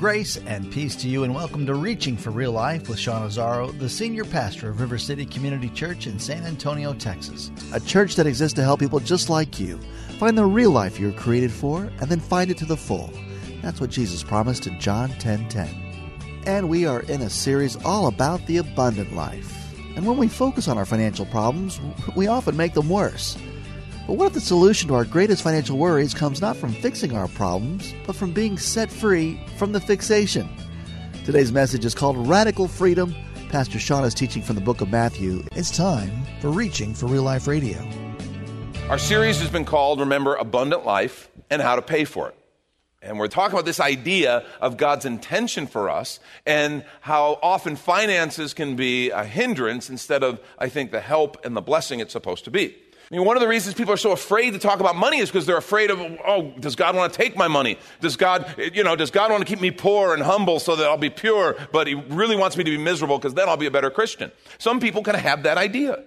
[0.00, 3.78] Grace and peace to you, and welcome to Reaching for Real Life with Sean Azzaro,
[3.78, 7.50] the senior pastor of River City Community Church in San Antonio, Texas.
[7.74, 9.78] A church that exists to help people just like you
[10.18, 13.10] find the real life you're created for and then find it to the full.
[13.60, 15.68] That's what Jesus promised in John 10 10.
[16.46, 19.54] And we are in a series all about the abundant life.
[19.96, 21.78] And when we focus on our financial problems,
[22.16, 23.36] we often make them worse.
[24.10, 27.28] But what if the solution to our greatest financial worries comes not from fixing our
[27.28, 30.48] problems, but from being set free from the fixation?
[31.24, 33.14] Today's message is called Radical Freedom.
[33.50, 35.44] Pastor Sean is teaching from the book of Matthew.
[35.52, 37.78] It's time for Reaching for Real Life Radio.
[38.88, 42.34] Our series has been called Remember Abundant Life and How to Pay for It.
[43.02, 48.54] And we're talking about this idea of God's intention for us and how often finances
[48.54, 52.42] can be a hindrance instead of, I think, the help and the blessing it's supposed
[52.46, 52.76] to be.
[53.10, 55.30] I mean, one of the reasons people are so afraid to talk about money is
[55.30, 57.76] because they're afraid of, oh, does God want to take my money?
[58.00, 60.86] Does God, you know, does God want to keep me poor and humble so that
[60.86, 63.66] I'll be pure, but He really wants me to be miserable because then I'll be
[63.66, 64.30] a better Christian?
[64.58, 66.04] Some people kind of have that idea.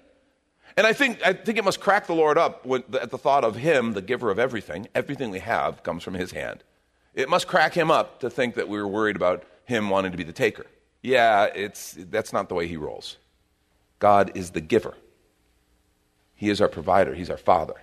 [0.78, 3.58] And I think, I think it must crack the Lord up at the thought of
[3.58, 4.88] Him, the giver of everything.
[4.96, 6.64] Everything we have comes from His hand.
[7.14, 10.18] It must crack Him up to think that we were worried about Him wanting to
[10.18, 10.66] be the taker.
[11.02, 13.18] Yeah, it's, that's not the way He rolls.
[14.00, 14.96] God is the giver.
[16.36, 17.76] He is our provider, He's our Father.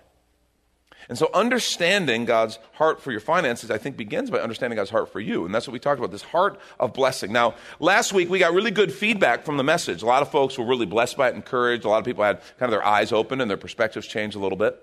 [1.09, 5.11] And so, understanding God's heart for your finances, I think, begins by understanding God's heart
[5.11, 5.45] for you.
[5.45, 7.33] And that's what we talked about this heart of blessing.
[7.33, 10.03] Now, last week we got really good feedback from the message.
[10.03, 11.85] A lot of folks were really blessed by it, encouraged.
[11.85, 14.39] A lot of people had kind of their eyes open and their perspectives changed a
[14.39, 14.81] little bit.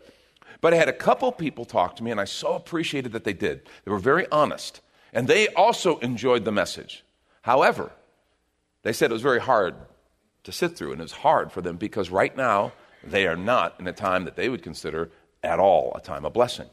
[0.60, 3.34] But I had a couple people talk to me, and I so appreciated that they
[3.34, 3.62] did.
[3.86, 4.82] They were very honest.
[5.14, 7.06] And they also enjoyed the message.
[7.44, 7.92] However,
[8.84, 9.76] they said it was very hard
[10.44, 12.74] to sit through, and it was hard for them because right now,
[13.10, 15.10] they are not in a time that they would consider
[15.44, 16.68] at all a time of blessing.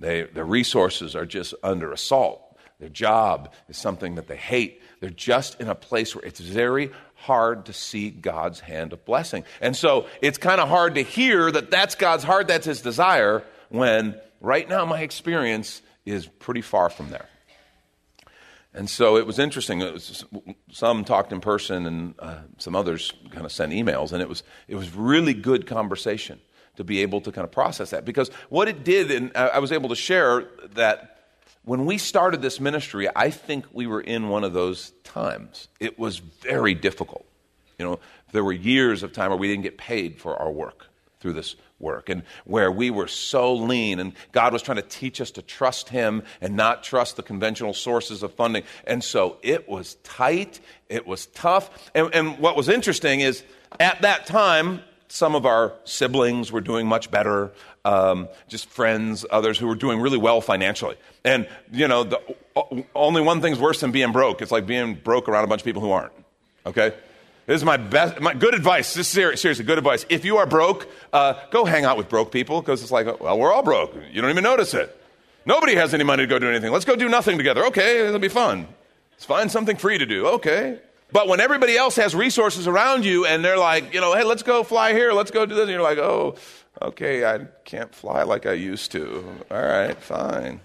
[0.00, 2.58] They, their resources are just under assault.
[2.80, 4.82] Their job is something that they hate.
[5.00, 9.44] They're just in a place where it's very hard to see God's hand of blessing.
[9.60, 13.42] And so it's kind of hard to hear that that's God's heart, that's His desire,
[13.68, 17.28] when right now my experience is pretty far from there.
[18.74, 19.80] And so it was interesting.
[19.80, 20.24] It was,
[20.72, 24.42] some talked in person, and uh, some others kind of sent emails, and it was
[24.66, 26.40] it was really good conversation
[26.76, 29.70] to be able to kind of process that because what it did, and I was
[29.70, 31.14] able to share that
[31.64, 35.68] when we started this ministry, I think we were in one of those times.
[35.80, 37.24] It was very difficult.
[37.78, 38.00] You know,
[38.32, 40.88] there were years of time where we didn't get paid for our work
[41.20, 45.20] through this work and where we were so lean and God was trying to teach
[45.20, 48.64] us to trust Him and not trust the conventional sources of funding.
[48.86, 50.58] And so it was tight,
[50.88, 51.90] it was tough.
[51.94, 53.44] And, and what was interesting is
[53.78, 57.52] at that time, some of our siblings were doing much better,
[57.84, 60.96] um, just friends, others who were doing really well financially.
[61.24, 62.20] And, you know, the,
[62.94, 64.42] only one thing's worse than being broke.
[64.42, 66.12] It's like being broke around a bunch of people who aren't.
[66.66, 66.94] Okay?
[67.46, 68.94] This is my best, my good advice.
[68.94, 70.06] This is ser- seriously good advice.
[70.08, 73.38] If you are broke, uh, go hang out with broke people because it's like, well,
[73.38, 73.94] we're all broke.
[74.12, 74.98] You don't even notice it.
[75.44, 76.72] Nobody has any money to go do anything.
[76.72, 77.66] Let's go do nothing together.
[77.66, 78.66] Okay, it'll be fun.
[79.12, 80.26] Let's find something free to do.
[80.26, 80.78] Okay.
[81.12, 84.42] But when everybody else has resources around you and they're like, you know, hey, let's
[84.42, 86.36] go fly here, let's go do this, and you're like, oh,
[86.80, 89.24] okay, I can't fly like I used to.
[89.50, 90.60] All right, fine.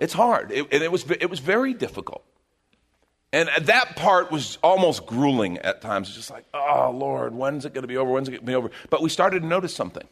[0.00, 0.50] It's hard.
[0.50, 2.24] It, and it was, it was very difficult.
[3.32, 6.08] And that part was almost grueling at times.
[6.08, 8.10] It's just like, oh, Lord, when's it going to be over?
[8.10, 8.70] When's it going to be over?
[8.88, 10.06] But we started to notice something.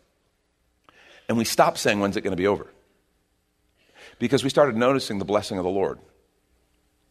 [1.29, 2.67] And we stopped saying, when's it going to be over?
[4.19, 5.99] Because we started noticing the blessing of the Lord.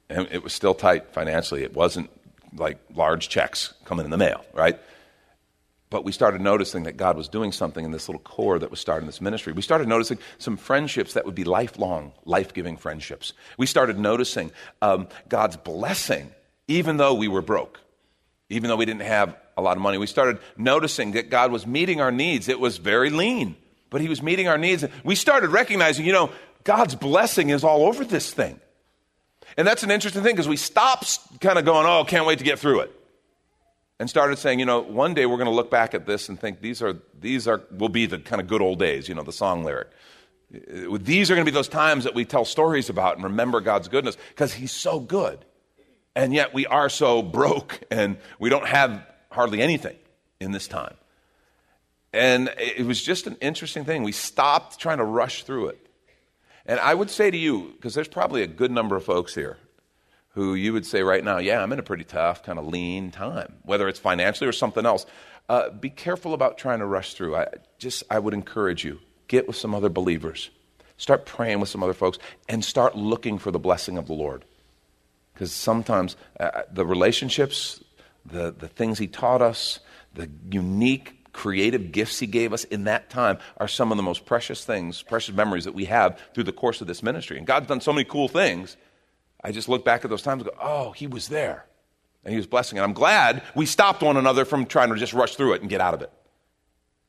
[0.09, 1.63] And it was still tight financially.
[1.63, 2.11] It wasn't
[2.55, 4.79] like large checks coming in the mail, right?
[5.89, 8.79] But we started noticing that God was doing something in this little core that was
[8.79, 9.53] starting this ministry.
[9.53, 13.33] We started noticing some friendships that would be lifelong, life giving friendships.
[13.57, 14.51] We started noticing
[14.81, 16.31] um, God's blessing,
[16.67, 17.79] even though we were broke,
[18.49, 19.97] even though we didn't have a lot of money.
[19.97, 22.49] We started noticing that God was meeting our needs.
[22.49, 23.55] It was very lean,
[23.91, 24.83] but He was meeting our needs.
[25.03, 26.31] We started recognizing, you know,
[26.63, 28.59] God's blessing is all over this thing.
[29.55, 32.43] And that's an interesting thing because we stopped kind of going, oh, can't wait to
[32.43, 32.91] get through it.
[33.99, 36.39] And started saying, you know, one day we're going to look back at this and
[36.39, 39.23] think these are these are will be the kind of good old days, you know,
[39.23, 39.87] the song lyric.
[40.53, 43.61] Uh, these are going to be those times that we tell stories about and remember
[43.61, 45.43] God's goodness because He's so good.
[46.15, 49.97] And yet we are so broke and we don't have hardly anything
[50.39, 50.95] in this time.
[52.13, 54.03] And it was just an interesting thing.
[54.03, 55.87] We stopped trying to rush through it.
[56.65, 59.57] And I would say to you, because there's probably a good number of folks here
[60.35, 63.09] who you would say right now, yeah, I'm in a pretty tough, kind of lean
[63.09, 65.05] time, whether it's financially or something else.
[65.47, 67.37] Uh, be careful about trying to rush through.
[67.37, 67.47] I
[67.79, 68.99] just, I would encourage you,
[69.29, 70.49] get with some other believers.
[70.97, 72.17] Start praying with some other folks
[72.49, 74.43] and start looking for the blessing of the Lord.
[75.33, 77.81] Because sometimes uh, the relationships,
[78.25, 79.79] the, the things He taught us,
[80.15, 84.25] the unique creative gifts He gave us in that time are some of the most
[84.25, 87.37] precious things, precious memories that we have through the course of this ministry.
[87.37, 88.75] And God's done so many cool things
[89.45, 91.65] I just look back at those times and go, oh, he was there.
[92.23, 92.79] And he was blessing.
[92.79, 95.69] And I'm glad we stopped one another from trying to just rush through it and
[95.69, 96.11] get out of it.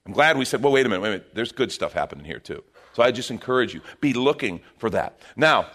[0.05, 1.31] I'm glad we said, well, wait a minute, wait a minute.
[1.33, 2.63] There's good stuff happening here, too.
[2.93, 5.19] So I just encourage you, be looking for that.
[5.35, 5.69] Now,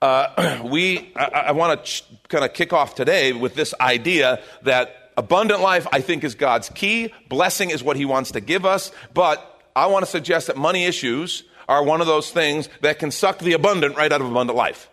[0.00, 4.42] uh, we, I, I want to ch- kind of kick off today with this idea
[4.62, 7.12] that abundant life, I think, is God's key.
[7.28, 8.92] Blessing is what He wants to give us.
[9.12, 13.10] But I want to suggest that money issues are one of those things that can
[13.10, 14.88] suck the abundant right out of abundant life.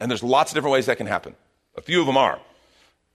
[0.00, 1.34] And there's lots of different ways that can happen.
[1.76, 2.40] A few of them are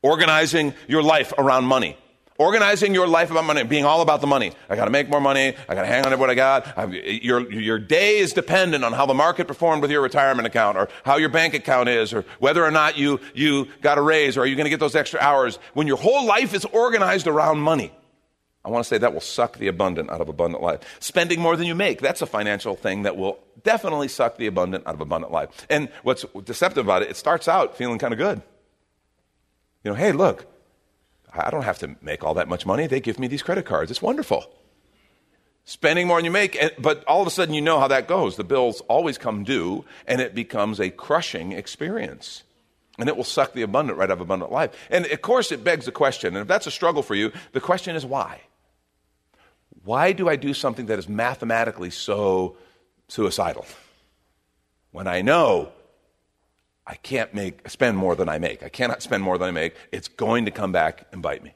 [0.01, 1.97] organizing your life around money.
[2.39, 4.53] Organizing your life about money, being all about the money.
[4.67, 5.55] I got to make more money.
[5.69, 6.77] I got to hang on to what I got.
[6.77, 10.75] i your, your day is dependent on how the market performed with your retirement account
[10.75, 14.35] or how your bank account is or whether or not you, you got a raise
[14.35, 15.59] or are you going to get those extra hours.
[15.75, 17.93] When your whole life is organized around money,
[18.65, 20.79] I want to say that will suck the abundant out of abundant life.
[21.01, 24.87] Spending more than you make, that's a financial thing that will definitely suck the abundant
[24.87, 25.67] out of abundant life.
[25.69, 28.41] And what's deceptive about it, it starts out feeling kind of good.
[29.83, 30.45] You know, hey, look,
[31.33, 32.87] I don't have to make all that much money.
[32.87, 33.91] They give me these credit cards.
[33.91, 34.45] It's wonderful.
[35.65, 38.35] Spending more than you make, but all of a sudden you know how that goes.
[38.37, 42.43] The bills always come due, and it becomes a crushing experience.
[42.97, 44.71] And it will suck the abundant right out of abundant life.
[44.89, 47.61] And of course, it begs the question, and if that's a struggle for you, the
[47.61, 48.41] question is why?
[49.83, 52.57] Why do I do something that is mathematically so
[53.07, 53.65] suicidal?
[54.91, 55.71] When I know
[56.85, 58.61] I can't make spend more than I make.
[58.61, 59.75] I cannot spend more than I make.
[59.91, 61.53] It's going to come back and bite me.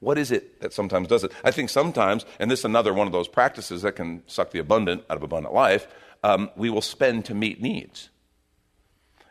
[0.00, 1.32] What is it that sometimes does it?
[1.44, 4.58] I think sometimes, and this is another one of those practices that can suck the
[4.58, 5.86] abundant out of abundant life,
[6.22, 8.10] um, we will spend to meet needs.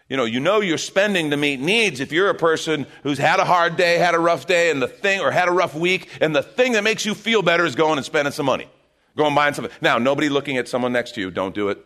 [0.09, 3.39] You know, you know you're spending to meet needs if you're a person who's had
[3.39, 6.09] a hard day, had a rough day, and the thing, or had a rough week,
[6.21, 8.69] and the thing that makes you feel better is going and spending some money.
[9.17, 9.73] Going and buying something.
[9.81, 11.83] Now, nobody looking at someone next to you, don't do it.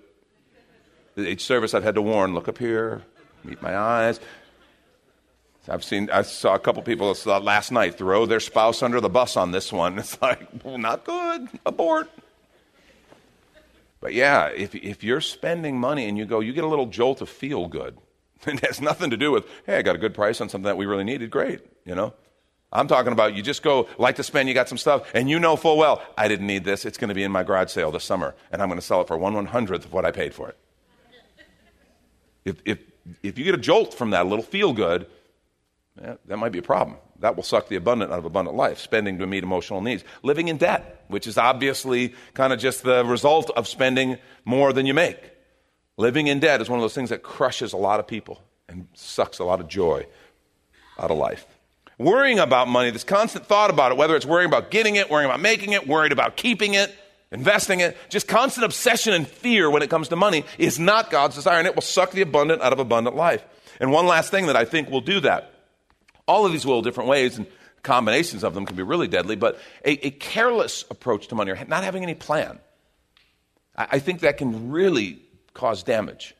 [1.15, 3.03] Each service I've had to warn, look up here,
[3.45, 4.19] meet my eyes.
[5.69, 9.09] I've seen, I saw a couple people uh, last night throw their spouse under the
[9.09, 9.97] bus on this one.
[9.99, 12.09] It's like, well, not good, abort.
[14.01, 17.21] But yeah, if, if you're spending money and you go, you get a little jolt
[17.21, 17.97] of feel good
[18.47, 20.77] It has nothing to do with, hey, I got a good price on something that
[20.77, 21.29] we really needed.
[21.29, 22.13] Great, you know?
[22.71, 25.39] I'm talking about you just go, like to spend, you got some stuff, and you
[25.39, 26.85] know full well, I didn't need this.
[26.85, 29.01] It's going to be in my garage sale this summer, and I'm going to sell
[29.01, 30.57] it for one one hundredth of what I paid for it.
[32.45, 32.79] If, if,
[33.23, 35.07] if you get a jolt from that, a little feel good,
[35.99, 36.97] yeah, that might be a problem.
[37.19, 40.03] That will suck the abundant out of abundant life, spending to meet emotional needs.
[40.23, 44.85] Living in debt, which is obviously kind of just the result of spending more than
[44.85, 45.19] you make.
[45.99, 48.87] Living in debt is one of those things that crushes a lot of people and
[48.93, 50.05] sucks a lot of joy
[50.97, 51.45] out of life.
[51.97, 55.29] Worrying about money, this constant thought about it, whether it's worrying about getting it, worrying
[55.29, 56.95] about making it, worried about keeping it,
[57.33, 61.35] investing it, just constant obsession and fear when it comes to money is not God's
[61.35, 63.43] desire, and it will suck the abundant out of abundant life.
[63.81, 65.51] And one last thing that I think will do that.
[66.29, 67.45] All of these will different ways, and
[67.83, 71.65] combinations of them can be really deadly, but a, a careless approach to money, or
[71.67, 72.57] not having any plan,
[73.75, 75.23] I, I think that can really
[75.59, 76.35] cause damage.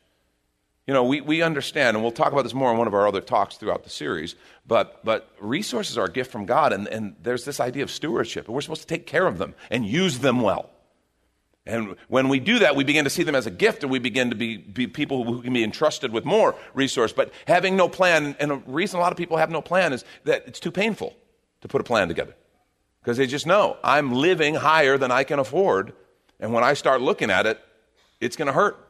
[0.86, 3.06] You know, we, we understand, and we'll talk about this more in one of our
[3.06, 4.34] other talks throughout the series,
[4.66, 8.46] but, but resources are a gift from God, and, and there's this idea of stewardship,
[8.46, 10.70] and we're supposed to take care of them and use them well.
[11.66, 13.98] And when we do that, we begin to see them as a gift, and we
[13.98, 17.12] begin to be, be people who can be entrusted with more resource.
[17.12, 20.02] But having no plan, and a reason a lot of people have no plan is
[20.24, 21.14] that it's too painful
[21.60, 22.34] to put a plan together.
[23.02, 25.92] Because they just know, I'm living higher than I can afford,
[26.40, 27.60] and when I start looking at it,
[28.20, 28.89] it's going to hurt.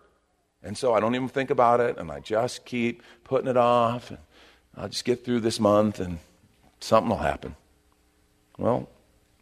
[0.62, 4.10] And so I don't even think about it, and I just keep putting it off.
[4.10, 4.18] And
[4.76, 6.18] I'll just get through this month, and
[6.80, 7.56] something will happen.
[8.58, 8.88] Well,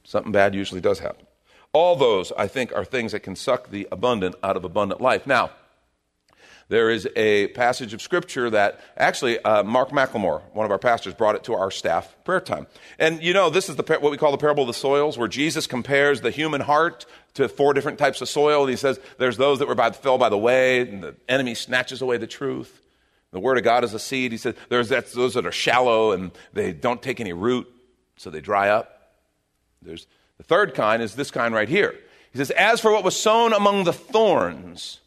[0.04, 1.26] something bad usually does happen.
[1.72, 5.26] All those, I think, are things that can suck the abundant out of abundant life.
[5.26, 5.50] Now,
[6.68, 11.14] There is a passage of scripture that actually uh, Mark McLemore, one of our pastors,
[11.14, 12.66] brought it to our staff prayer time.
[12.98, 15.28] And you know, this is the, what we call the parable of the soils, where
[15.28, 17.06] Jesus compares the human heart
[17.38, 18.62] to four different types of soil.
[18.62, 21.54] And he says there's those that were by, fell by the way, and the enemy
[21.54, 22.82] snatches away the truth.
[23.30, 24.32] The word of God is a seed.
[24.32, 27.66] He says there's that, those that are shallow and they don't take any root,
[28.16, 29.14] so they dry up.
[29.82, 31.94] There's the third kind is this kind right here.
[32.32, 35.00] He says, As for what was sown among the thorns,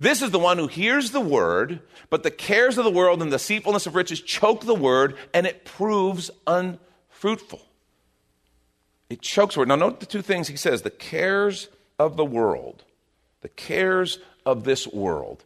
[0.00, 3.30] this is the one who hears the word, but the cares of the world and
[3.30, 7.60] the deceitfulness of riches choke the word, and it proves unfruitful.
[9.10, 9.68] It chokes the word.
[9.68, 12.84] Now, note the two things he says the cares of the world,
[13.40, 15.44] the cares of this world.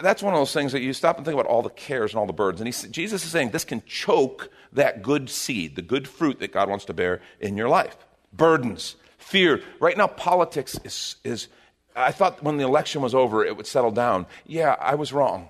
[0.00, 2.18] That's one of those things that you stop and think about all the cares and
[2.18, 2.60] all the burdens.
[2.60, 6.52] And he, Jesus is saying this can choke that good seed, the good fruit that
[6.52, 7.96] God wants to bear in your life.
[8.32, 9.62] Burdens, fear.
[9.80, 11.48] Right now, politics is, is
[11.94, 14.26] I thought when the election was over, it would settle down.
[14.46, 15.48] Yeah, I was wrong.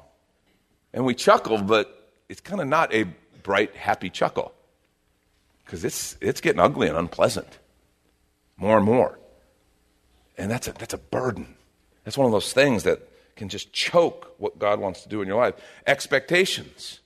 [0.92, 3.04] And we chuckled, but it's kind of not a
[3.44, 4.53] bright, happy chuckle
[5.64, 7.58] because it's, it's getting ugly and unpleasant
[8.56, 9.18] more and more.
[10.36, 11.54] And that's a, that's a burden.
[12.04, 15.28] That's one of those things that can just choke what God wants to do in
[15.28, 15.54] your life.
[15.86, 17.00] Expectations.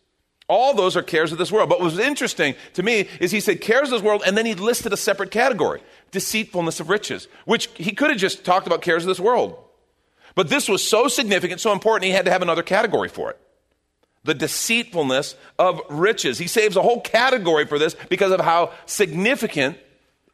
[0.48, 1.68] All those are cares of this world.
[1.68, 4.46] But what was interesting to me is he said cares of this world, and then
[4.46, 8.80] he listed a separate category deceitfulness of riches, which he could have just talked about
[8.80, 9.58] cares of this world.
[10.34, 13.38] But this was so significant, so important, he had to have another category for it.
[14.24, 16.38] The deceitfulness of riches.
[16.38, 19.78] He saves a whole category for this because of how significant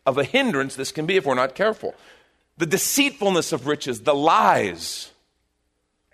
[0.07, 1.95] of a hindrance this can be if we're not careful.
[2.59, 5.11] The deceitfulness of riches, the lies,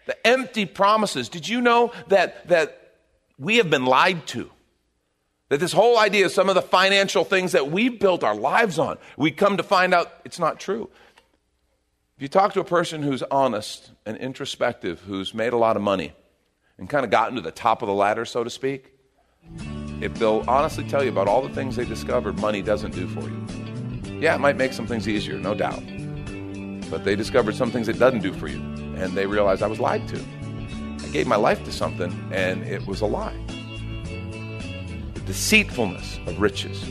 [0.07, 1.29] the empty promises.
[1.29, 2.81] Did you know that, that
[3.41, 4.51] we have been lied to.
[5.49, 8.79] That this whole idea of some of the financial things that we built our lives
[8.79, 10.89] on, we come to find out it's not true.
[12.17, 15.83] If you talk to a person who's honest and introspective, who's made a lot of
[15.83, 16.13] money,
[16.81, 18.93] and kind of gotten to the top of the ladder, so to speak,
[20.01, 23.21] if they'll honestly tell you about all the things they discovered money doesn't do for
[23.21, 24.19] you.
[24.19, 25.83] Yeah, it might make some things easier, no doubt.
[26.91, 28.59] But they discovered some things it doesn't do for you,
[28.97, 30.21] and they realized I was lied to
[31.11, 33.37] I gave my life to something and it was a lie.
[35.15, 36.89] The deceitfulness of riches.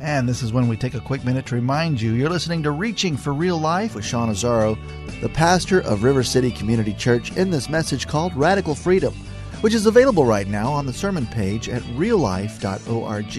[0.00, 2.70] And this is when we take a quick minute to remind you you're listening to
[2.70, 4.76] Reaching for Real Life with Sean Azzaro,
[5.24, 9.14] the pastor of River City Community Church, in this message called Radical Freedom,
[9.62, 13.30] which is available right now on the sermon page at reallife.org.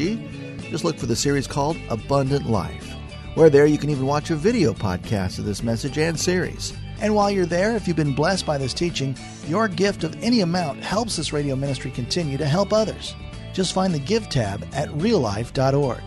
[0.72, 2.92] Just look for the series called Abundant Life,
[3.36, 6.74] where there you can even watch a video podcast of this message and series.
[7.02, 9.16] And while you're there, if you've been blessed by this teaching,
[9.48, 13.14] your gift of any amount helps this radio ministry continue to help others.
[13.54, 16.02] Just find the Give tab at reallife.org.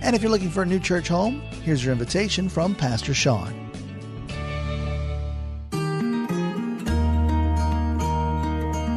[0.00, 3.63] And if you're looking for a new church home, here's your invitation from Pastor Sean.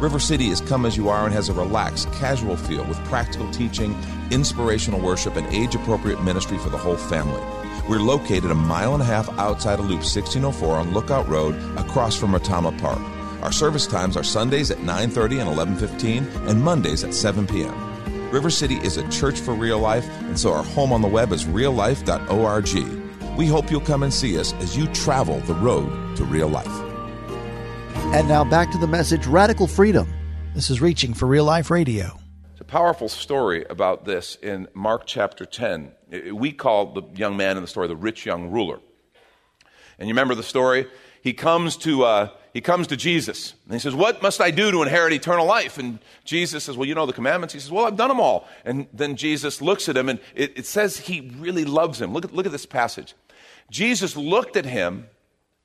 [0.00, 3.50] River City is come as you are and has a relaxed, casual feel with practical
[3.50, 3.94] teaching,
[4.30, 7.42] inspirational worship, and age appropriate ministry for the whole family.
[7.86, 12.16] We're located a mile and a half outside of Loop 1604 on Lookout Road across
[12.16, 12.98] from Retama Park.
[13.42, 17.74] Our service times are Sundays at 9:30 and 11:15 and Mondays at 7 p.m.
[18.30, 21.30] River City is a church for real life, and so our home on the web
[21.30, 23.36] is reallife.org.
[23.36, 26.89] We hope you'll come and see us as you travel the road to real life.
[28.12, 30.12] And now back to the message Radical Freedom.
[30.52, 32.18] This is Reaching for Real Life Radio
[32.50, 35.92] It's a powerful story about this in Mark chapter 10.
[36.32, 38.80] We call the young man in the story the rich young ruler.
[39.96, 40.88] And you remember the story?
[41.22, 44.72] He comes to, uh, he comes to Jesus and he says, What must I do
[44.72, 45.78] to inherit eternal life?
[45.78, 47.54] And Jesus says, Well, you know the commandments.
[47.54, 48.48] He says, Well, I've done them all.
[48.64, 52.12] And then Jesus looks at him and it, it says he really loves him.
[52.12, 53.14] Look at, look at this passage.
[53.70, 55.06] Jesus looked at him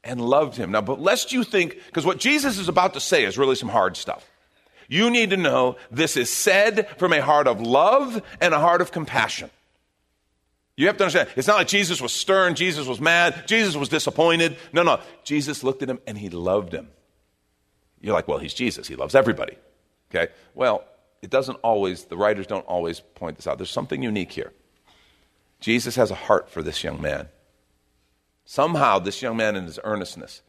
[0.06, 0.72] and loved him.
[0.72, 3.70] Now, but lest you think, because what Jesus is about to say is really some
[3.70, 4.30] hard stuff.
[4.88, 8.82] You need to know this is said from a heart of love and a heart
[8.82, 9.50] of compassion.
[10.78, 13.90] You have to understand, it's not like Jesus was stern, Jesus was mad, Jesus was
[13.90, 14.58] disappointed.
[14.74, 15.00] No, no.
[15.24, 16.90] Jesus looked at him and he loved him.
[18.02, 18.88] You're like, well, he's Jesus.
[18.88, 19.58] He loves everybody.
[20.14, 20.32] Okay?
[20.54, 20.84] Well,
[21.22, 23.58] it doesn't always, the writers don't always point this out.
[23.58, 24.52] There's something unique here.
[25.62, 27.30] Jesus has a heart for this young man.
[28.46, 30.42] Somehow, this young man, in his earnestness,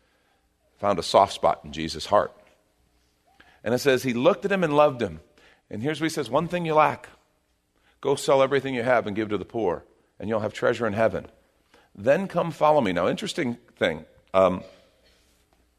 [0.79, 2.33] found a soft spot in Jesus' heart.
[3.65, 5.21] And it says he looked at him and loved him.
[5.71, 7.09] And here's what he says one thing you lack
[8.01, 9.85] go sell everything you have and give to the poor,
[10.21, 11.27] and you'll have treasure in heaven.
[11.95, 12.93] Then come follow me.
[12.93, 14.05] Now, interesting thing.
[14.35, 14.63] Um,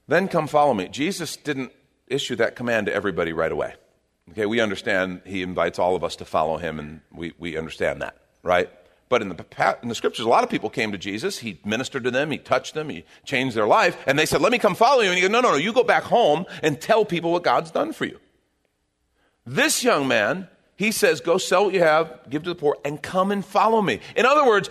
[0.07, 0.87] then come follow me.
[0.87, 1.71] Jesus didn't
[2.07, 3.75] issue that command to everybody right away.
[4.31, 8.01] Okay, we understand he invites all of us to follow him, and we, we understand
[8.01, 8.69] that, right?
[9.09, 11.39] But in the, in the scriptures, a lot of people came to Jesus.
[11.39, 14.51] He ministered to them, he touched them, he changed their life, and they said, Let
[14.51, 15.09] me come follow you.
[15.09, 17.71] And he goes, No, no, no, you go back home and tell people what God's
[17.71, 18.19] done for you.
[19.45, 23.01] This young man, he says, Go sell what you have, give to the poor, and
[23.01, 24.01] come and follow me.
[24.17, 24.69] In other words,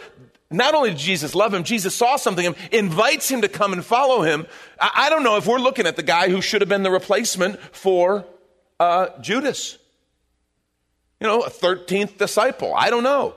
[0.50, 3.72] not only did Jesus love him, Jesus saw something in him, invites him to come
[3.72, 4.46] and follow him.
[4.78, 6.90] I, I don't know if we're looking at the guy who should have been the
[6.90, 8.26] replacement for
[8.78, 9.78] uh, Judas.
[11.20, 12.74] You know, a 13th disciple.
[12.74, 13.34] I don't know.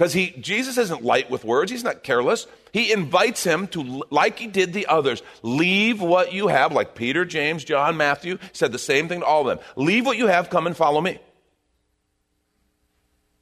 [0.00, 2.46] Because he Jesus isn't light with words, he's not careless.
[2.72, 7.26] He invites him to, like he did the others, leave what you have, like Peter,
[7.26, 9.66] James, John, Matthew said the same thing to all of them.
[9.76, 11.18] Leave what you have, come and follow me.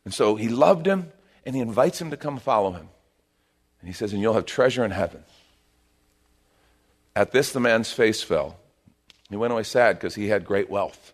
[0.05, 1.13] And so he loved him
[1.47, 2.89] and he invites him to come follow him.
[3.81, 5.23] And he says, And you'll have treasure in heaven.
[7.15, 8.57] At this, the man's face fell.
[9.31, 11.13] He went away sad because he had great wealth.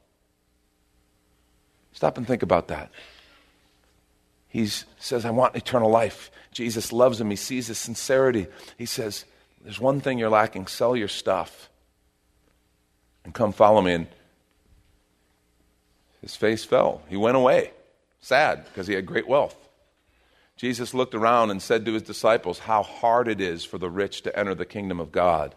[1.93, 2.91] Stop and think about that.
[4.55, 6.31] He says, I want eternal life.
[6.53, 7.29] Jesus loves him.
[7.29, 8.47] He sees his sincerity.
[8.79, 9.25] He says,
[9.65, 11.69] There's one thing you're lacking sell your stuff
[13.25, 13.95] and come follow me.
[13.95, 14.07] And
[16.23, 17.03] his face fell.
[17.09, 17.73] He went away,
[18.21, 19.57] sad because he had great wealth.
[20.57, 24.23] Jesus looked around and said to his disciples, How hard it is for the rich
[24.23, 25.53] to enter the kingdom of God.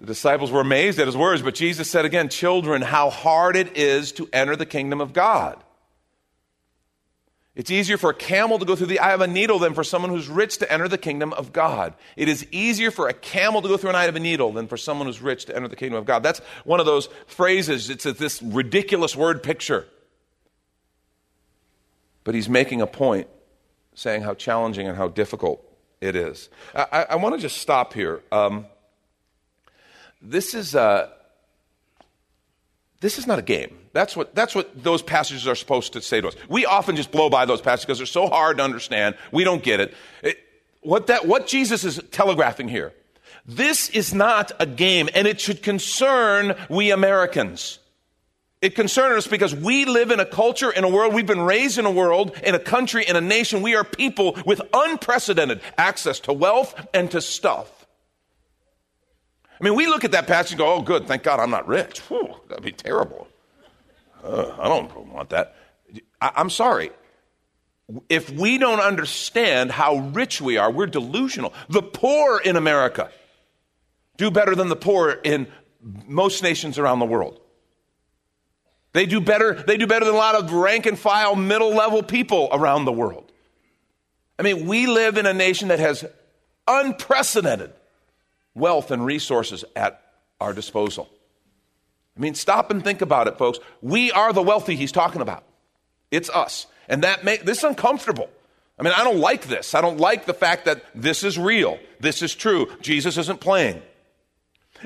[0.00, 3.76] The disciples were amazed at his words, but Jesus said again, Children, how hard it
[3.76, 5.62] is to enter the kingdom of God.
[7.58, 9.82] It's easier for a camel to go through the eye of a needle than for
[9.82, 11.92] someone who's rich to enter the kingdom of God.
[12.14, 14.68] It is easier for a camel to go through an eye of a needle than
[14.68, 16.22] for someone who's rich to enter the kingdom of God.
[16.22, 17.90] That's one of those phrases.
[17.90, 19.88] It's this ridiculous word picture.
[22.22, 23.26] But he's making a point
[23.92, 25.60] saying how challenging and how difficult
[26.00, 26.50] it is.
[26.76, 28.22] I, I want to just stop here.
[28.30, 28.66] Um,
[30.22, 31.12] this is a,
[33.00, 33.78] this is not a game.
[33.92, 36.34] That's what, that's what those passages are supposed to say to us.
[36.48, 39.16] We often just blow by those passages because they're so hard to understand.
[39.32, 39.94] We don't get it.
[40.22, 40.38] it
[40.80, 42.92] what, that, what Jesus is telegraphing here,
[43.46, 47.78] this is not a game, and it should concern we Americans.
[48.60, 51.78] It concerns us because we live in a culture, in a world, we've been raised
[51.78, 53.62] in a world, in a country, in a nation.
[53.62, 57.77] We are people with unprecedented access to wealth and to stuff.
[59.60, 61.66] I mean, we look at that passage and go, oh, good, thank God I'm not
[61.66, 62.00] rich.
[62.00, 63.26] Whew, that'd be terrible.
[64.22, 65.56] Uh, I don't want that.
[66.20, 66.90] I, I'm sorry.
[68.08, 71.52] If we don't understand how rich we are, we're delusional.
[71.68, 73.10] The poor in America
[74.16, 75.48] do better than the poor in
[76.06, 77.40] most nations around the world.
[78.92, 82.02] They do better, they do better than a lot of rank and file middle level
[82.02, 83.30] people around the world.
[84.38, 86.04] I mean, we live in a nation that has
[86.66, 87.72] unprecedented
[88.58, 90.02] wealth and resources at
[90.40, 91.08] our disposal.
[92.16, 93.58] I mean, stop and think about it, folks.
[93.80, 95.44] We are the wealthy he's talking about.
[96.10, 96.66] It's us.
[96.88, 98.28] And that make this uncomfortable.
[98.78, 99.74] I mean, I don't like this.
[99.74, 101.78] I don't like the fact that this is real.
[102.00, 102.68] This is true.
[102.80, 103.82] Jesus isn't playing.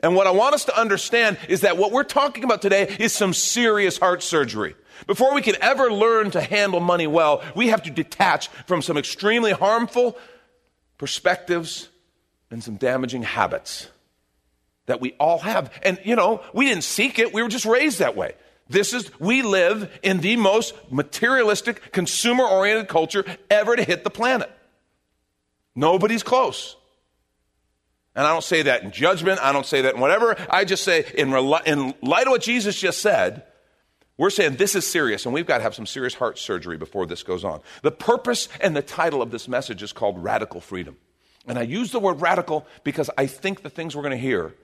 [0.03, 3.13] And what I want us to understand is that what we're talking about today is
[3.13, 4.75] some serious heart surgery.
[5.07, 8.97] Before we can ever learn to handle money well, we have to detach from some
[8.97, 10.17] extremely harmful
[10.97, 11.89] perspectives
[12.53, 13.89] and some damaging habits
[14.87, 15.73] that we all have.
[15.83, 18.35] And, you know, we didn't seek it, we were just raised that way.
[18.69, 24.11] This is, we live in the most materialistic, consumer oriented culture ever to hit the
[24.11, 24.51] planet.
[25.75, 26.77] Nobody's close.
[28.15, 30.37] And I don't say that in judgment, I don't say that in whatever.
[30.51, 31.33] I just say, in,
[31.67, 33.45] in light of what Jesus just said,
[34.19, 37.07] we're saying this is serious, and we've got to have some serious heart surgery before
[37.07, 37.61] this goes on.
[37.83, 40.97] The purpose and the title of this message is called Radical Freedom.
[41.47, 44.55] And I use the word radical because I think the things we're going to hear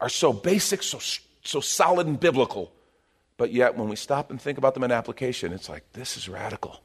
[0.00, 0.98] are so basic, so,
[1.44, 2.72] so solid and biblical.
[3.36, 6.28] But yet, when we stop and think about them in application, it's like, this is
[6.28, 6.80] radical.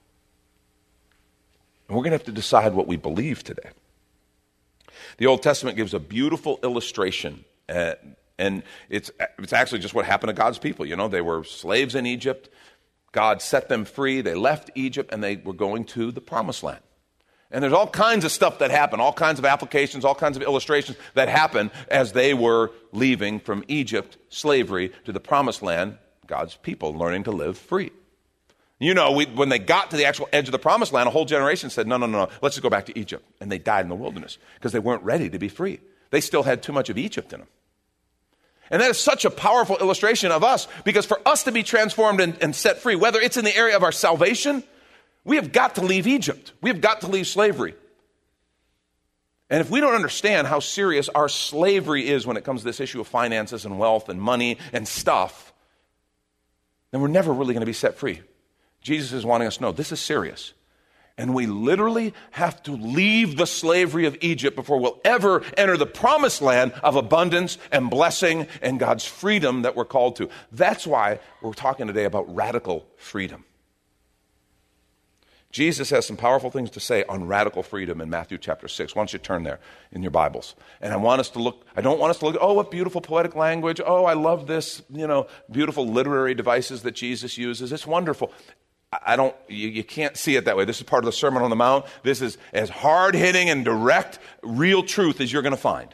[1.87, 3.69] And we're going to have to decide what we believe today.
[5.17, 7.93] The Old Testament gives a beautiful illustration, uh,
[8.37, 10.85] and it's, it's actually just what happened to God's people.
[10.85, 12.49] You know, they were slaves in Egypt.
[13.11, 14.21] God set them free.
[14.21, 16.81] They left Egypt, and they were going to the promised land.
[17.51, 20.43] And there's all kinds of stuff that happened, all kinds of applications, all kinds of
[20.43, 26.55] illustrations that happened as they were leaving from Egypt, slavery, to the promised land, God's
[26.55, 27.91] people learning to live free.
[28.79, 31.11] You know, we, when they got to the actual edge of the promised land, a
[31.11, 33.25] whole generation said, no, no, no, no, let's just go back to Egypt.
[33.41, 35.79] And they died in the wilderness because they weren't ready to be free.
[36.11, 37.49] They still had too much of Egypt in them.
[38.71, 42.21] And that is such a powerful illustration of us because for us to be transformed
[42.21, 44.63] and, and, set free, whether it's in the area of our salvation,
[45.23, 46.53] we have got to leave Egypt.
[46.61, 47.75] We have got to leave slavery.
[49.49, 52.79] And if we don't understand how serious our slavery is when it comes to this
[52.79, 55.53] issue of finances and wealth and money and stuff,
[56.91, 58.21] then we're never really going to be set free.
[58.81, 60.53] Jesus is wanting us to know this is serious.
[61.17, 65.85] And we literally have to leave the slavery of Egypt before we'll ever enter the
[65.85, 70.29] promised land of abundance and blessing and God's freedom that we're called to.
[70.53, 73.43] That's why we're talking today about radical freedom.
[75.51, 78.95] Jesus has some powerful things to say on radical freedom in Matthew chapter 6.
[78.95, 79.59] Why don't you turn there
[79.91, 80.55] in your Bibles?
[80.79, 83.01] And I want us to look, I don't want us to look, oh, what beautiful
[83.01, 83.81] poetic language.
[83.83, 87.71] Oh, I love this, you know, beautiful literary devices that Jesus uses.
[87.71, 88.31] It's wonderful.
[88.91, 90.65] I don't, you, you, can't see it that way.
[90.65, 91.85] This is part of the Sermon on the Mount.
[92.03, 95.93] This is as hard hitting and direct, real truth as you're going to find.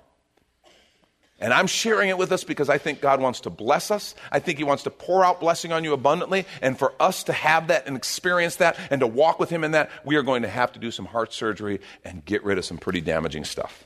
[1.40, 4.16] And I'm sharing it with us because I think God wants to bless us.
[4.32, 6.46] I think He wants to pour out blessing on you abundantly.
[6.62, 9.72] And for us to have that and experience that and to walk with Him in
[9.72, 12.64] that, we are going to have to do some heart surgery and get rid of
[12.64, 13.86] some pretty damaging stuff.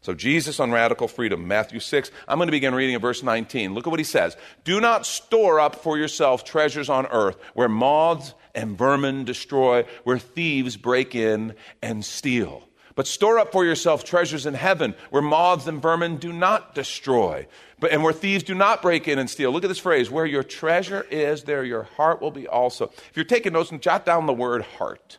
[0.00, 2.10] So, Jesus on radical freedom, Matthew 6.
[2.28, 3.72] I'm going to begin reading at verse 19.
[3.72, 4.36] Look at what he says.
[4.62, 10.18] Do not store up for yourself treasures on earth where moths and vermin destroy, where
[10.18, 12.68] thieves break in and steal.
[12.96, 17.46] But store up for yourself treasures in heaven where moths and vermin do not destroy,
[17.80, 19.50] but, and where thieves do not break in and steal.
[19.50, 22.86] Look at this phrase where your treasure is, there your heart will be also.
[22.86, 25.18] If you're taking notes, jot down the word heart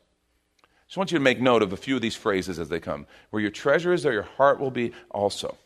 [0.64, 2.80] I just want you to make note of a few of these phrases as they
[2.80, 3.08] come.
[3.32, 5.58] Where your treasure is, there your heart will be also.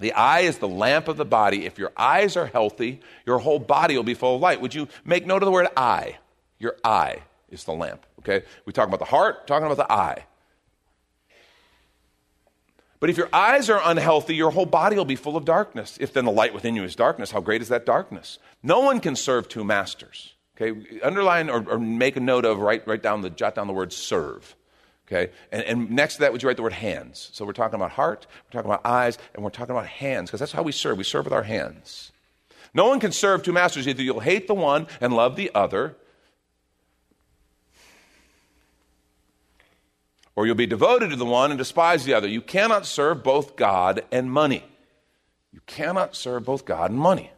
[0.00, 1.64] The eye is the lamp of the body.
[1.64, 4.60] If your eyes are healthy, your whole body will be full of light.
[4.60, 6.18] Would you make note of the word eye?
[6.58, 8.04] Your eye is the lamp.
[8.18, 8.44] Okay?
[8.66, 10.26] We talk about the heart, talking about the eye.
[13.00, 15.98] But if your eyes are unhealthy, your whole body will be full of darkness.
[16.00, 18.38] If then the light within you is darkness, how great is that darkness?
[18.62, 20.34] No one can serve two masters.
[20.56, 23.72] Okay, underline or, or, make a note of, write, write down the, jot down the
[23.72, 24.54] word serve.
[25.08, 27.30] Okay, and, and next to that, would you write the word hands?
[27.32, 30.38] So we're talking about heart, we're talking about eyes, and we're talking about hands, because
[30.38, 30.96] that's how we serve.
[30.96, 32.12] We serve with our hands.
[32.72, 33.86] No one can serve two masters.
[33.88, 35.96] Either you'll hate the one and love the other,
[40.36, 42.28] or you'll be devoted to the one and despise the other.
[42.28, 44.64] You cannot serve both God and money.
[45.52, 47.30] You cannot serve both God and money.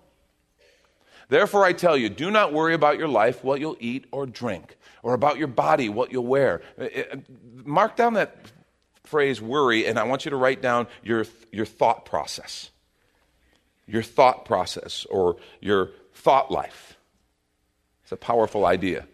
[1.29, 4.77] Therefore, I tell you, do not worry about your life, what you'll eat or drink,
[5.03, 6.63] or about your body, what you'll wear.
[6.79, 7.17] Uh, uh,
[7.65, 8.37] mark down that
[9.05, 12.71] phrase worry, and I want you to write down your, your thought process.
[13.87, 16.97] Your thought process or your thought life.
[18.03, 19.07] It's a powerful idea.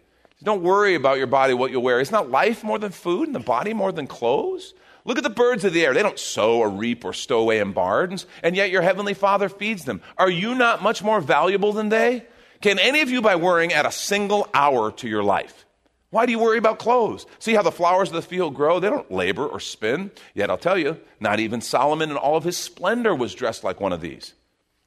[0.43, 2.01] Don't worry about your body, what you'll wear.
[2.01, 4.75] Is not life more than food and the body more than clothes?
[5.05, 5.95] Look at the birds of the air.
[5.95, 9.49] They don't sow or reap or stow away in barns, and yet your heavenly Father
[9.49, 10.01] feeds them.
[10.17, 12.25] Are you not much more valuable than they?
[12.61, 15.67] Can any of you, by worrying, add a single hour to your life?
[16.11, 17.27] Why do you worry about clothes?
[17.39, 18.79] See how the flowers of the field grow?
[18.79, 20.11] They don't labor or spin.
[20.35, 23.81] Yet I'll tell you, not even Solomon in all of his splendor was dressed like
[23.81, 24.35] one of these.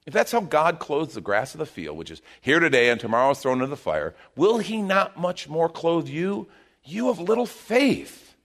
[0.05, 2.99] If that's how God clothes the grass of the field, which is here today and
[2.99, 6.47] tomorrow is thrown into the fire, will he not much more clothe you?
[6.83, 8.35] You have little faith.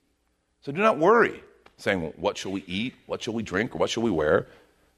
[0.62, 1.42] So do not worry
[1.76, 2.94] saying, What shall we eat?
[3.06, 3.74] What shall we drink?
[3.74, 4.46] Or what shall we wear?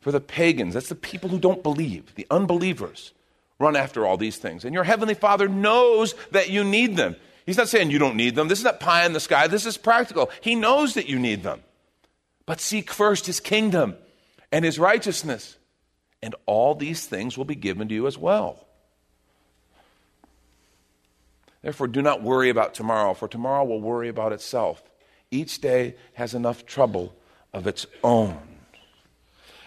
[0.00, 3.12] For the pagans, that's the people who don't believe, the unbelievers,
[3.58, 4.64] run after all these things.
[4.64, 7.14] And your heavenly Father knows that you need them.
[7.46, 8.48] He's not saying you don't need them.
[8.48, 9.46] This is not pie in the sky.
[9.46, 10.30] This is practical.
[10.40, 11.62] He knows that you need them.
[12.46, 13.96] But seek first his kingdom
[14.50, 15.56] and his righteousness,
[16.22, 18.66] and all these things will be given to you as well.
[21.62, 24.82] Therefore, do not worry about tomorrow, for tomorrow will worry about itself.
[25.30, 27.14] Each day has enough trouble
[27.52, 28.38] of its own.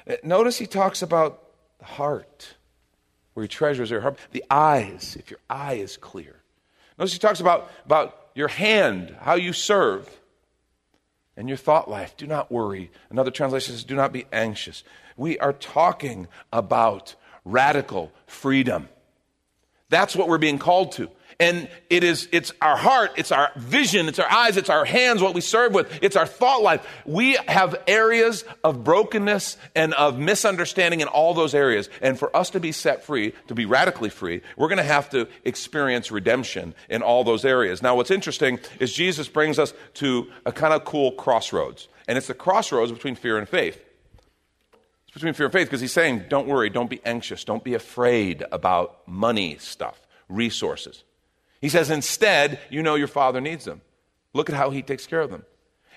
[0.07, 1.41] Uh, notice he talks about
[1.79, 2.55] the heart,
[3.33, 6.35] where your treasures are, the eyes, if your eye is clear.
[6.97, 10.09] Notice he talks about, about your hand, how you serve,
[11.37, 12.15] and your thought life.
[12.15, 12.91] Do not worry.
[13.09, 14.83] Another translation says, do not be anxious.
[15.17, 18.89] We are talking about radical freedom.
[19.89, 21.09] That's what we're being called to.
[21.39, 25.21] And it is, it's our heart, it's our vision, it's our eyes, it's our hands,
[25.21, 26.87] what we serve with, it's our thought life.
[27.05, 31.89] We have areas of brokenness and of misunderstanding in all those areas.
[32.01, 35.09] And for us to be set free, to be radically free, we're going to have
[35.09, 37.81] to experience redemption in all those areas.
[37.81, 41.89] Now, what's interesting is Jesus brings us to a kind of cool crossroads.
[42.07, 43.81] And it's the crossroads between fear and faith
[45.15, 48.43] between fear and faith because he's saying, don't worry, don't be anxious, don't be afraid
[48.51, 51.05] about money stuff, resources.
[51.61, 53.81] He says, instead, you know your father needs them.
[54.33, 55.45] Look at how he takes care of them.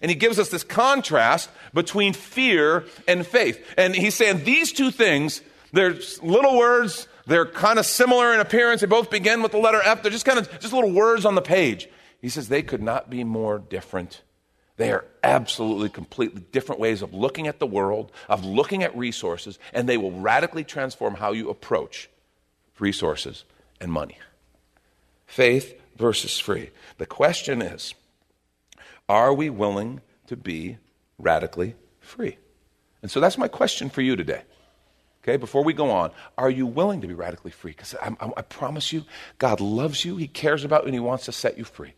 [0.00, 3.60] And he gives us this contrast between fear and faith.
[3.76, 7.08] And he's saying these two things, they're little words.
[7.26, 8.80] They're kind of similar in appearance.
[8.80, 10.02] They both begin with the letter F.
[10.02, 11.88] They're just kind of just little words on the page.
[12.22, 14.22] He says they could not be more different.
[14.78, 19.58] They are absolutely, completely different ways of looking at the world, of looking at resources,
[19.74, 22.08] and they will radically transform how you approach
[22.78, 23.44] resources
[23.80, 24.18] and money.
[25.26, 26.70] Faith versus free.
[26.96, 27.94] The question is
[29.08, 30.78] are we willing to be
[31.18, 32.38] radically free?
[33.02, 34.42] And so that's my question for you today.
[35.24, 37.72] Okay, before we go on, are you willing to be radically free?
[37.72, 39.04] Because I, I, I, promise you,
[39.38, 41.94] God loves you, He cares about you, and He wants to set you free.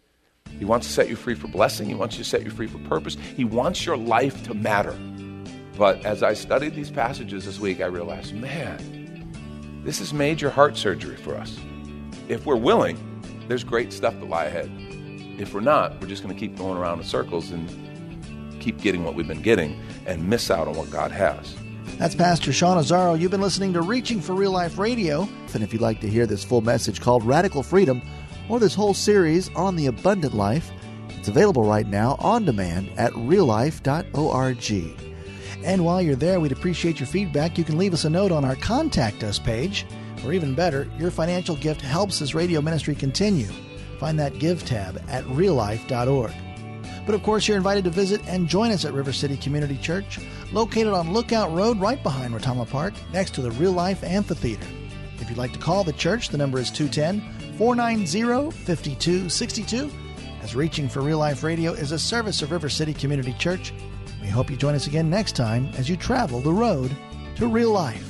[0.58, 2.66] He wants to set you free for blessing, He wants you to set you free
[2.66, 4.96] for purpose, He wants your life to matter.
[5.76, 9.32] But as I studied these passages this week, I realized, man,
[9.84, 11.58] this is major heart surgery for us.
[12.28, 12.98] If we're willing,
[13.48, 14.70] there's great stuff to lie ahead.
[15.38, 19.04] If we're not, we're just going to keep going around in circles and keep getting
[19.04, 21.56] what we've been getting and miss out on what God has.
[21.96, 23.18] That's Pastor Sean Azzaro.
[23.18, 25.28] You've been listening to Reaching for Real Life Radio.
[25.54, 28.02] And if you'd like to hear this full message called Radical Freedom
[28.48, 30.70] or this whole series on the abundant life,
[31.10, 34.72] it's available right now on demand at reallife.org.
[35.62, 37.58] And while you're there, we'd appreciate your feedback.
[37.58, 39.86] You can leave us a note on our Contact Us page,
[40.24, 43.48] or even better, your financial gift helps this radio ministry continue.
[43.98, 46.32] Find that Give tab at reallife.org.
[47.04, 50.18] But of course, you're invited to visit and join us at River City Community Church,
[50.52, 54.66] located on Lookout Road right behind Retama Park, next to the Real Life Amphitheater.
[55.18, 59.90] If you'd like to call the church, the number is 210 490 5262.
[60.40, 63.74] As Reaching for Real Life Radio is a service of River City Community Church,
[64.22, 66.90] we hope you join us again next time as you travel the road
[67.36, 68.09] to real life.